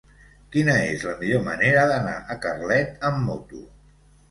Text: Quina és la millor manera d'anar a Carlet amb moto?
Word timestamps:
Quina 0.53 0.77
és 0.93 1.05
la 1.09 1.13
millor 1.19 1.43
manera 1.49 1.85
d'anar 1.93 2.15
a 2.23 2.39
Carlet 2.47 3.07
amb 3.13 3.25
moto? 3.31 3.65